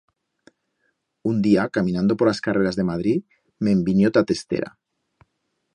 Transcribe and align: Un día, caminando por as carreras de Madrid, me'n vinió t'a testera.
Un 1.31 1.37
día, 1.45 1.63
caminando 1.75 2.13
por 2.17 2.27
as 2.33 2.43
carreras 2.45 2.75
de 2.79 2.87
Madrid, 2.91 3.19
me'n 3.65 3.83
vinió 3.91 4.11
t'a 4.13 4.27
testera. 4.31 4.73